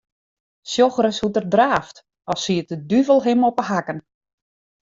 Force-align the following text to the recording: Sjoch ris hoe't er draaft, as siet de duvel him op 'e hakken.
Sjoch 0.71 0.97
ris 1.05 1.19
hoe't 1.21 1.39
er 1.41 1.47
draaft, 1.55 1.97
as 2.31 2.39
siet 2.43 2.69
de 2.71 2.77
duvel 2.89 3.19
him 3.27 3.41
op 3.49 3.57
'e 3.59 3.65
hakken. 3.71 3.99